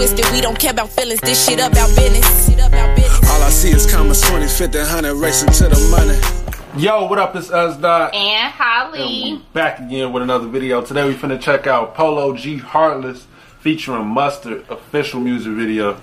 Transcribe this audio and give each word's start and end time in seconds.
twisted. 0.00 0.24
We 0.32 0.40
don't 0.40 0.58
care 0.58 0.70
about 0.70 0.88
feelings. 0.88 1.20
This 1.20 1.46
shit 1.46 1.58
about 1.58 1.94
business. 1.94 2.48
All 3.28 3.42
I 3.42 3.50
see 3.50 3.68
is 3.68 3.90
commas 3.90 4.22
20, 4.22 4.48
50, 4.48 4.78
100, 4.78 5.14
racing 5.14 5.50
to 5.50 5.68
the 5.68 5.78
money. 5.90 6.82
Yo, 6.82 7.06
what 7.06 7.18
up? 7.18 7.36
It's 7.36 7.50
us 7.50 7.76
dot. 7.76 8.14
And 8.14 8.50
Holly. 8.50 9.00
And 9.00 9.38
we 9.40 9.44
back 9.52 9.78
again 9.78 10.10
with 10.12 10.22
another 10.22 10.46
video. 10.46 10.80
Today 10.80 11.06
we 11.06 11.14
finna 11.14 11.38
check 11.38 11.66
out 11.66 11.94
Polo 11.94 12.34
G 12.34 12.56
Heartless 12.56 13.26
featuring 13.60 14.06
Mustard 14.06 14.64
official 14.70 15.20
music 15.20 15.52
video. 15.52 16.00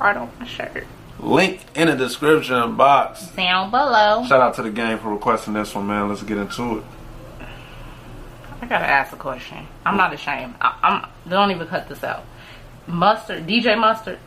Heart 0.00 0.16
on 0.16 0.30
my 0.40 0.46
shirt. 0.46 0.84
Link 1.20 1.60
in 1.76 1.86
the 1.86 1.94
description 1.94 2.76
box. 2.76 3.28
Down 3.28 3.70
below. 3.70 4.24
Shout 4.26 4.40
out 4.40 4.54
to 4.54 4.62
the 4.62 4.70
gang 4.70 4.98
for 4.98 5.10
requesting 5.10 5.54
this 5.54 5.72
one, 5.76 5.86
man. 5.86 6.08
Let's 6.08 6.24
get 6.24 6.38
into 6.38 6.78
it. 6.78 6.84
I 8.60 8.66
gotta 8.66 8.86
ask 8.86 9.12
a 9.12 9.16
question. 9.16 9.64
I'm 9.86 9.96
not 9.96 10.12
ashamed. 10.12 10.54
I, 10.60 10.76
I'm. 10.82 11.30
Don't 11.30 11.52
even 11.52 11.68
cut 11.68 11.88
this 11.88 12.02
out. 12.02 12.24
Mustard, 12.88 13.46
DJ 13.46 13.78
Mustard. 13.78 14.18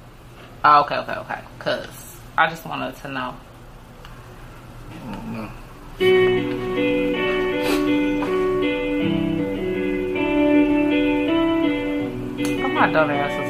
Oh, 0.63 0.81
okay, 0.81 0.97
okay, 0.97 1.13
okay. 1.13 1.41
Cause 1.57 2.17
I 2.37 2.47
just 2.49 2.63
wanted 2.65 2.95
to 2.97 3.07
know. 3.07 3.35
Mm-hmm. 5.07 5.47
I'm 12.63 12.73
not 12.75 12.93
dumb 12.93 13.09
asses. 13.09 13.40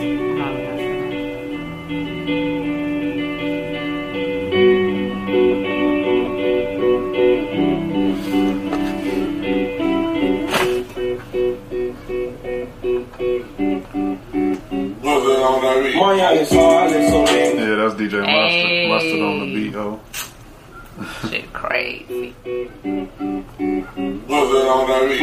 My 16.12 16.18
youngest 16.18 16.52
heartless, 16.52 17.10
so 17.10 17.26
damn 17.26 17.58
Yeah, 17.58 17.76
that's 17.76 17.96
DJ 17.96 18.20
Mustard. 18.20 18.68
Hey. 18.68 18.90
Mustard 18.90 19.22
on 19.22 19.40
the 19.40 19.48
beat, 19.56 19.76
oh. 19.76 20.00
Shit, 21.30 21.54
crazy. 21.54 22.36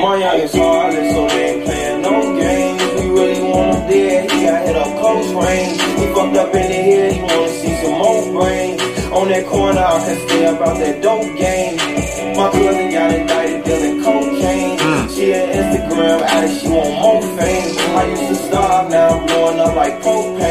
My 0.01 0.17
youngest 0.17 0.57
heartless, 0.57 1.13
so 1.13 1.29
they 1.29 1.45
ain't 1.45 1.65
playing 1.67 2.01
no 2.01 2.41
games. 2.41 2.83
We 2.95 3.11
really 3.11 3.43
want 3.53 3.77
him 3.77 3.91
dead. 3.91 4.31
He 4.33 4.45
got 4.47 4.63
hit 4.65 4.77
up 4.77 4.99
close 4.99 5.29
range. 5.35 5.77
He 5.77 6.07
fucked 6.15 6.37
up 6.41 6.55
in 6.55 6.69
the 6.73 6.81
head. 6.89 7.13
He 7.13 7.21
wanna 7.21 7.49
see 7.61 7.75
some 7.85 7.99
more 8.01 8.41
brains. 8.41 8.81
On 9.13 9.29
that 9.29 9.47
corner, 9.47 9.81
I 9.81 9.99
can 10.07 10.27
stay 10.27 10.45
about 10.47 10.79
that 10.79 11.03
dope 11.03 11.37
game. 11.37 11.77
My 12.35 12.49
cousin 12.51 12.91
got 12.91 13.13
indicted 13.13 13.65
dealing 13.65 14.03
cocaine. 14.03 14.79
Hmm. 14.81 15.07
She 15.13 15.35
an 15.35 15.53
Instagram 15.53 16.21
addict. 16.23 16.63
She 16.63 16.69
want 16.69 16.95
more 17.03 17.21
fame. 17.37 17.79
I 17.99 18.05
used 18.09 18.29
to 18.29 18.35
starve, 18.37 18.91
now 18.91 19.19
I'm 19.19 19.27
blowing 19.27 19.61
up 19.61 19.75
like 19.77 20.01
propane. 20.01 20.48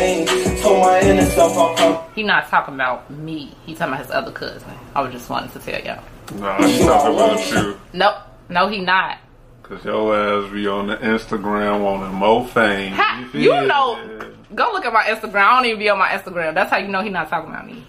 Told 1.07 1.55
my 1.55 1.71
inner 1.71 1.77
come. 1.77 2.09
He 2.15 2.23
not 2.23 2.47
talking 2.49 2.73
about 2.73 3.09
me. 3.09 3.53
He 3.65 3.73
talking 3.73 3.93
about 3.93 4.05
his 4.05 4.11
other 4.11 4.31
cousin. 4.31 4.73
I 4.93 5.01
was 5.01 5.13
just 5.13 5.29
wanting 5.29 5.51
to 5.51 5.59
tell 5.59 5.81
y'all. 5.81 6.03
Nah, 6.35 6.61
he's 6.65 6.79
talking 6.79 7.13
about 7.15 7.51
you. 7.51 7.79
Nope. 7.93 8.15
No, 8.49 8.67
he 8.67 8.81
not. 8.81 9.19
Cause 9.63 9.83
your 9.83 10.15
ass 10.15 10.51
be 10.51 10.65
on 10.67 10.87
the 10.87 10.95
Instagram 10.97 11.83
wanting 11.83 12.15
more 12.15 12.47
fame. 12.47 12.93
Ha, 12.93 13.27
feel 13.31 13.41
you 13.41 13.67
know, 13.67 13.99
go 14.55 14.71
look 14.71 14.85
at 14.85 14.93
my 14.93 15.03
Instagram. 15.03 15.43
I 15.43 15.55
don't 15.57 15.65
even 15.65 15.79
be 15.79 15.89
on 15.89 15.99
my 15.99 16.07
Instagram. 16.07 16.53
That's 16.53 16.71
how 16.71 16.77
you 16.77 16.87
know 16.87 17.01
he 17.01 17.09
not 17.09 17.29
talking 17.29 17.49
about 17.49 17.67
me. 17.67 17.83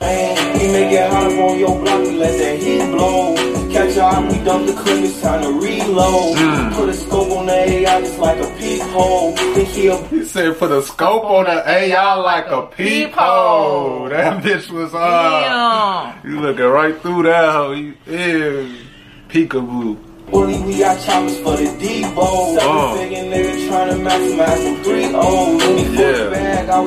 We 0.00 0.06
make 0.72 0.92
it 0.92 1.10
hot 1.10 1.30
on 1.30 1.58
your 1.58 1.78
block, 1.78 2.00
we 2.00 2.16
let 2.16 2.38
that 2.38 2.58
heat 2.58 2.90
blow. 2.90 3.34
Catch 3.70 3.96
your 3.96 4.04
eye, 4.04 4.28
we 4.28 4.44
dump 4.44 4.66
the 4.66 4.72
clip, 4.72 5.04
it's 5.04 5.20
time 5.20 5.42
to 5.42 5.48
reload. 5.48 6.38
Hmm. 6.38 6.74
Put 6.74 6.88
a 6.88 6.94
scope 6.94 7.10
on 7.12 7.18
the 7.18 7.19
AI 7.52 8.00
just 8.00 8.18
like 8.18 8.38
a 8.38 8.56
peephole. 8.58 9.36
Think 9.36 9.68
he'll 9.68 10.02
He 10.08 10.24
said 10.24 10.58
put 10.58 10.70
a 10.70 10.82
scope 10.82 11.24
on 11.24 11.44
the 11.44 11.68
AI 11.68 12.14
like 12.16 12.46
a 12.46 12.62
peephole. 12.66 14.08
That 14.08 14.42
bitch 14.42 14.70
was 14.70 14.94
on. 14.94 15.00
Damn. 16.22 16.30
You 16.30 16.40
looking 16.40 16.64
right 16.64 17.00
through 17.00 17.24
that 17.24 17.52
hoe. 17.52 17.72
You 17.72 17.94
is 18.06 18.72
peekaboo. 19.28 19.96
bully, 20.30 20.60
we 20.62 20.78
got 20.78 21.00
choppers 21.00 21.38
for 21.40 21.56
the 21.56 21.64
Debo. 21.78 22.56
Uh. 22.58 22.58
Seven 22.58 22.98
figure 22.98 23.24
nigga 23.24 23.68
trying 23.68 23.88
to 23.90 23.96
maximize 24.10 24.64
them 24.64 24.82
three 24.84 25.06
O's. 25.14 25.62
When 25.62 25.78
he 25.78 25.96
Yeah. 25.96 26.30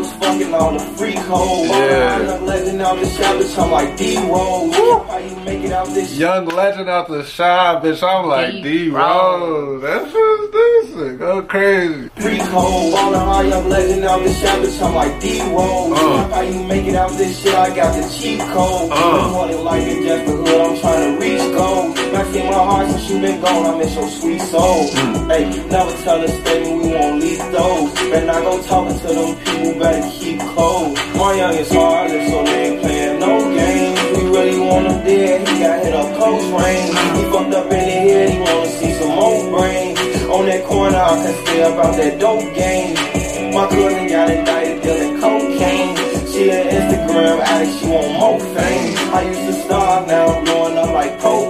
The 0.01 0.09
bag, 0.19 0.23
I 0.23 0.33
was 0.33 0.41
fucking 0.41 0.53
on 0.53 0.77
the 0.77 0.83
freak 0.97 1.17
hole. 1.17 1.65
Yeah. 1.67 2.15
I'm 2.15 2.43
a 2.43 2.45
legend 2.45 2.81
out 2.81 2.99
the 2.99 3.05
shop, 3.09 3.35
bitch, 3.37 3.63
I'm 3.63 3.71
like 3.71 3.97
D-Rose. 3.97 4.75
How 4.75 5.17
you 5.17 5.35
make 5.37 5.63
it 5.63 5.71
out 5.71 5.87
this 5.87 6.09
shit? 6.09 6.19
Young 6.19 6.45
legend 6.45 6.89
out 6.89 7.07
the 7.07 7.23
shop, 7.23 7.83
bitch. 7.83 8.03
I'm 8.03 8.27
like 8.27 8.51
D. 8.51 8.61
D 8.61 8.89
Rose. 8.89 9.81
Rose. 9.81 9.81
That 9.81 10.11
shit's 10.11 10.93
decent. 10.93 11.19
Go 11.19 11.41
crazy. 11.43 12.09
Freak 12.15 12.41
hole, 12.41 12.91
ballin' 12.91 13.19
hard, 13.19 13.47
young 13.47 13.69
legend 13.69 14.05
out 14.05 14.23
the 14.23 14.33
shop, 14.33 14.59
bitch, 14.59 14.81
I'm 14.81 14.95
like 14.95 15.21
D-Rose. 15.21 15.99
Uh. 15.99 16.29
How 16.29 16.41
you 16.41 16.63
make 16.63 16.85
it 16.85 16.95
out 16.95 17.11
this 17.11 17.41
shit, 17.41 17.53
I 17.53 17.75
got 17.75 17.93
the 17.95 18.09
cheat 18.09 18.39
code. 18.39 18.91
Uh. 18.91 19.27
You 19.27 19.33
want 19.35 19.51
it 19.51 19.57
like 19.57 19.83
a 19.83 20.03
just 20.03 20.25
the 20.25 20.31
hood, 20.31 20.61
I'm 20.61 20.79
trying 20.79 21.13
to 21.13 21.21
reach 21.21 21.55
gold. 21.55 22.02
Back 22.13 22.35
in 22.35 22.45
my 22.45 22.53
heart 22.53 22.87
since 22.91 23.09
you 23.09 23.19
been 23.21 23.41
gone, 23.41 23.65
I 23.65 23.77
miss 23.79 23.95
your 23.95 24.07
sweet 24.07 24.41
soul. 24.41 24.85
Mm. 24.85 25.31
Hey, 25.31 25.49
never 25.67 25.91
tell 26.03 26.21
a 26.21 26.27
statement, 26.27 26.83
we 26.83 26.89
won't 26.93 27.19
leave 27.19 27.39
those. 27.51 27.91
Better 28.13 28.25
not 28.27 28.43
go 28.43 28.61
talking 28.61 28.99
to 28.99 29.07
them 29.07 29.35
people, 29.41 29.79
better 29.79 30.09
keep 30.13 30.39
close. 30.53 30.93
My 31.17 31.33
youngest 31.33 31.73
heartless, 31.73 32.29
so 32.29 32.43
they 32.45 32.69
ain't 32.69 32.81
playing 32.83 33.19
no 33.19 33.33
games. 33.57 33.99
We 34.13 34.29
really 34.29 34.59
want 34.59 34.85
him 34.85 35.03
dead, 35.03 35.47
he 35.47 35.59
got 35.59 35.83
hit 35.83 35.93
up 35.95 36.15
close 36.15 36.45
range. 36.53 36.93
He 37.17 37.23
fucked 37.33 37.53
up 37.55 37.65
in 37.65 37.81
the 37.81 37.97
head, 38.05 38.29
he 38.29 38.39
wanna 38.45 38.69
see 38.77 38.93
some 38.93 39.15
more 39.17 39.49
brains. 39.49 39.99
On 40.29 40.45
that 40.45 40.65
corner, 40.65 40.95
I 40.95 41.15
can 41.17 41.45
stay 41.45 41.61
about 41.63 41.97
that 41.97 42.19
dope 42.19 42.53
game. 42.53 42.93
My 43.55 43.65
cousin 43.73 44.07
got 44.07 44.29
indicted 44.29 44.83
dealing 44.83 45.19
cocaine. 45.19 45.97
She 46.29 46.51
an 46.51 46.65
Instagram 46.77 47.39
addict, 47.41 47.79
she 47.79 47.85
want 47.89 48.19
more 48.19 48.39
fame. 48.53 48.93
I 49.17 49.21
used 49.33 49.45
to 49.49 49.53
starve, 49.65 50.07
now 50.07 50.27
I'm 50.27 50.45
blowing 50.45 50.77
up 50.77 50.93
like 50.93 51.19
propane. 51.19 51.42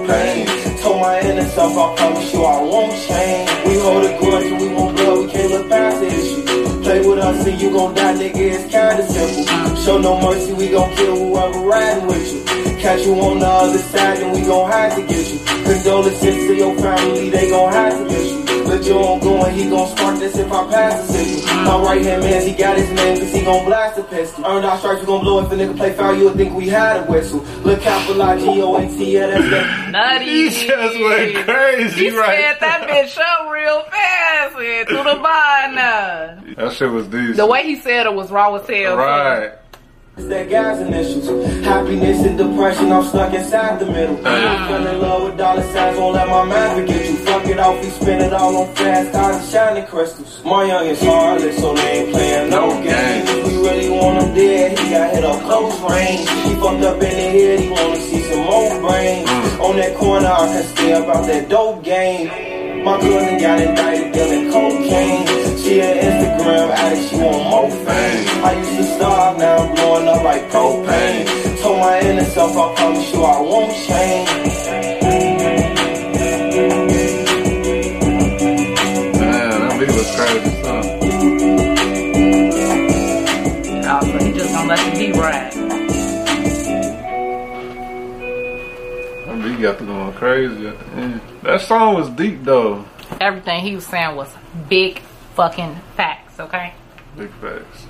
Self, 1.64 1.78
I 1.78 1.96
promise 1.96 2.34
you 2.34 2.44
I 2.44 2.60
won't 2.60 2.92
change. 2.92 3.50
We 3.64 3.78
hold 3.78 4.04
a 4.04 4.18
grudge 4.18 4.44
and 4.44 4.60
we 4.60 4.68
won't 4.68 4.96
blow, 4.98 5.24
we 5.24 5.32
can't 5.32 5.50
look 5.50 5.66
past 5.70 5.98
the 5.98 6.08
issue. 6.08 6.82
Play 6.82 7.08
with 7.08 7.18
us 7.18 7.46
and 7.46 7.62
you 7.62 7.70
gon' 7.70 7.94
die, 7.94 8.14
nigga, 8.16 8.36
it's 8.36 8.70
kinda 8.70 9.06
simple. 9.08 9.76
Show 9.76 9.96
no 9.98 10.20
mercy, 10.20 10.52
we 10.52 10.68
gon' 10.68 10.94
kill 10.94 11.16
whoever 11.16 11.60
riding 11.60 12.06
with 12.06 12.34
you. 12.34 12.76
Catch 12.82 13.06
you 13.06 13.14
on 13.14 13.38
the 13.38 13.46
other 13.46 13.78
side 13.78 14.18
and 14.18 14.32
we 14.34 14.42
gon' 14.42 14.70
have 14.70 14.94
to 14.96 15.06
get 15.06 15.26
you. 15.26 15.38
Condolences 15.64 16.46
to 16.48 16.54
your 16.54 16.74
family, 16.76 17.30
they 17.30 17.48
gon' 17.48 17.72
have 17.72 17.96
to 17.96 18.04
miss 18.04 18.32
you. 18.32 18.43
But 18.84 18.90
you 18.90 18.98
on 18.98 19.20
going, 19.20 19.54
he 19.54 19.70
gon' 19.70 19.96
spark 19.96 20.18
this 20.18 20.36
if 20.36 20.52
I 20.52 20.70
pass 20.70 21.06
the 21.06 21.14
signal. 21.14 21.64
My 21.64 21.82
right 21.82 22.02
hand 22.02 22.20
man, 22.20 22.46
he 22.46 22.52
got 22.52 22.76
his 22.76 22.90
name 22.90 23.18
cause 23.18 23.32
he 23.32 23.40
gon' 23.40 23.64
blast 23.64 23.96
the 23.96 24.02
pistol. 24.02 24.44
Earned 24.44 24.66
our 24.66 24.76
stripes, 24.76 25.00
we 25.00 25.06
gon' 25.06 25.22
blow 25.22 25.42
if 25.42 25.50
a 25.50 25.56
nigga 25.56 25.74
play 25.74 25.94
foul, 25.94 26.14
you 26.14 26.24
would 26.24 26.34
think 26.36 26.54
we 26.54 26.68
had 26.68 26.98
a 26.98 27.10
whistle. 27.10 27.40
Look 27.62 27.86
out 27.86 28.06
for 28.06 28.12
like 28.12 28.40
G-O-A-T, 28.40 29.10
yeah, 29.10 29.26
that's 29.28 29.50
that. 29.50 29.90
Nutty. 29.90 30.26
He 30.26 30.66
just 30.66 31.00
went 31.00 31.34
crazy 31.46 32.10
He 32.10 32.16
right 32.16 32.38
sped 32.38 32.56
that 32.60 32.86
bitch 32.86 33.18
up 33.18 33.50
real 33.50 33.82
fast 33.84 34.56
and 34.58 34.86
through 34.86 35.04
the 35.04 35.18
binder. 35.22 36.54
That 36.56 36.72
shit 36.74 36.90
was 36.90 37.06
decent. 37.08 37.36
The 37.38 37.46
way 37.46 37.62
he 37.62 37.76
said 37.76 38.04
it 38.04 38.14
was 38.14 38.30
raw 38.30 38.54
as 38.54 38.68
hell. 38.68 38.98
Right. 38.98 39.52
That 40.16 40.48
guy's 40.48 40.80
initials. 40.80 41.26
Happiness 41.64 42.24
and 42.24 42.38
depression, 42.38 42.92
I'm 42.92 43.02
stuck 43.04 43.34
inside 43.34 43.80
the 43.80 43.86
middle. 43.86 44.16
I'm 44.24 44.68
fell 44.68 44.86
in 44.86 45.00
love 45.00 45.22
with 45.24 45.38
dollar 45.38 45.62
signs, 45.72 45.98
won't 45.98 46.14
let 46.14 46.28
my 46.28 46.44
mind 46.44 46.80
forget 46.80 47.10
you. 47.10 47.16
Fuck 47.16 47.46
it 47.48 47.58
off, 47.58 47.82
we 47.82 47.90
spend 47.90 48.22
it 48.22 48.32
all 48.32 48.56
on 48.56 48.74
fast 48.76 49.12
cars 49.12 49.36
and 49.36 49.48
shining 49.50 49.86
crystals. 49.86 50.40
My 50.44 50.64
young 50.64 50.86
youngest 50.86 51.04
heartless, 51.04 51.58
so 51.58 51.74
they 51.74 51.98
ain't 51.98 52.12
playing 52.12 52.50
no 52.50 52.80
games. 52.80 53.28
We 53.44 53.56
really 53.56 53.90
want 53.90 54.22
him 54.22 54.34
dead, 54.34 54.78
he 54.78 54.90
got 54.90 55.14
hit 55.14 55.24
up 55.24 55.42
close 55.42 55.80
range. 55.90 56.28
He 56.28 56.54
fucked 56.62 56.84
up 56.84 56.94
in 56.94 57.00
the 57.00 57.06
head, 57.06 57.60
he 57.60 57.68
wanna 57.70 58.00
see 58.00 58.22
some 58.22 58.44
more 58.44 58.80
brains. 58.80 59.28
On 59.58 59.76
that 59.76 59.96
corner, 59.96 60.28
I 60.28 60.46
can 60.46 60.62
stay 60.76 60.92
about 60.92 61.26
that 61.26 61.48
dope 61.48 61.82
game. 61.82 62.84
My 62.84 63.00
cousin 63.00 63.38
got 63.40 63.60
indicted 63.60 64.12
dealing 64.12 64.52
cocaine. 64.52 65.53
She 65.64 65.80
an 65.80 65.96
Instagram 65.96 66.68
addict, 66.76 67.08
she 67.08 67.16
want 67.16 67.48
more 67.48 67.70
fame. 67.70 68.44
I 68.44 68.52
used 68.58 68.76
to 68.76 68.84
starve, 68.96 69.38
now 69.38 69.56
I'm 69.56 69.74
blowing 69.74 70.08
up 70.08 70.22
like 70.22 70.50
propane. 70.50 71.62
Told 71.62 71.78
my 71.78 72.00
inner 72.00 72.24
self, 72.24 72.54
I 72.54 72.74
promise 72.74 73.12
you 73.14 73.22
I 73.22 73.40
won't 73.40 73.72
change. 73.72 74.28
Man, 79.18 79.60
that 79.62 79.80
beat 79.80 79.88
was 79.88 80.10
crazy, 80.14 80.50
son. 80.62 80.84
Oh, 83.86 84.18
he 84.18 84.32
just 84.34 84.52
gonna 84.52 84.68
let 84.68 84.78
the 84.84 84.98
beat 84.98 85.16
ride. 85.16 85.52
That 89.24 89.36
beat 89.42 89.62
got 89.62 89.78
to 89.78 89.84
going 89.86 90.12
crazy 90.12 90.66
at 90.66 90.78
the 90.78 90.86
end. 90.92 91.20
That 91.42 91.62
song 91.62 91.94
was 91.94 92.10
deep 92.10 92.44
though. 92.44 92.84
Everything 93.18 93.60
he 93.62 93.74
was 93.76 93.86
saying 93.86 94.14
was 94.14 94.28
big 94.68 95.00
fucking 95.34 95.76
facts, 95.96 96.40
okay? 96.40 96.74
Big 97.16 97.30
facts. 97.34 97.86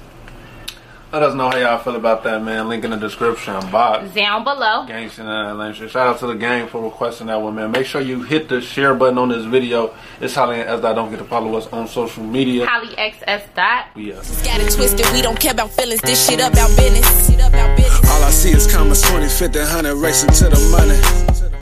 Let 1.12 1.23
us 1.23 1.35
know 1.37 1.49
how 1.49 1.56
y'all 1.56 1.79
feel 1.79 1.94
about 1.94 2.25
that, 2.25 2.43
man. 2.43 2.69
Link 2.69 2.82
in 2.82 2.91
the 2.91 2.96
description 2.96 3.55
box. 3.70 4.12
Down 4.14 4.43
below. 4.43 4.85
Gangsta 4.85 5.20
and 5.20 5.29
uh, 5.29 5.50
Atlanta. 5.52 5.88
Shout 5.88 6.08
out 6.08 6.19
to 6.19 6.26
the 6.26 6.35
gang 6.35 6.67
for 6.67 6.82
requesting 6.82 7.29
that 7.29 7.41
one, 7.41 7.55
man. 7.55 7.70
Make 7.70 7.87
sure 7.87 8.00
you 8.00 8.25
hit 8.25 8.49
the 8.49 8.61
share 8.61 8.94
button 8.94 9.17
on 9.19 9.29
this 9.29 9.44
video. 9.44 9.94
It's 10.20 10.35
Holly 10.35 10.61
and 10.61 10.69
Esda. 10.69 10.93
Don't 10.93 11.11
get 11.11 11.19
to 11.19 11.25
follow 11.25 11.55
us 11.55 11.69
on 11.69 11.87
social 11.87 12.25
media. 12.25 12.67
Holly 12.67 12.96
XS 12.96 13.55
dot. 13.55 13.94
We 13.94 14.12
out. 14.12 14.25
Got 14.43 14.69
twisted, 14.73 15.06
we 15.12 15.23
don't 15.23 15.38
care 15.38 15.52
about 15.52 15.70
feelings. 15.70 16.00
This 16.00 16.26
shit 16.26 16.40
about 16.40 16.76
business. 16.76 17.29
Shit 17.29 17.38
about 17.38 17.76
business. 17.76 18.11
All 18.11 18.25
I 18.25 18.31
see 18.31 18.50
is 18.50 18.67
commas 18.67 19.00
20, 19.02 19.29
50, 19.29 19.58
100 19.61 19.94
racing 19.94 20.31
to 20.31 20.49
the 20.49 20.69
money. 20.73 21.33